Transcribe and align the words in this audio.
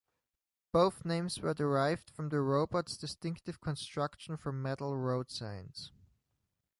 Both 0.71 1.05
names 1.05 1.39
were 1.39 1.53
derived 1.53 2.09
from 2.09 2.29
the 2.29 2.41
robot's 2.41 2.97
distinctive 2.97 3.61
construction 3.61 4.35
from 4.35 4.59
metal 4.59 4.93
roadsigns. 4.97 5.91